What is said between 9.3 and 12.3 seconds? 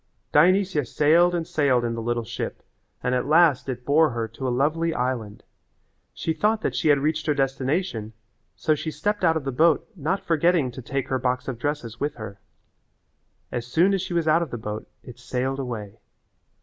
of the boat not forgetting to take her box of dresses with